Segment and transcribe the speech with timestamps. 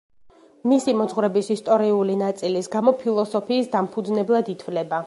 [0.71, 4.99] მისი მოძღვრების ისტორიული ნაწილის გამო ფილოსოფიის დამფუძნებლად ითვლება.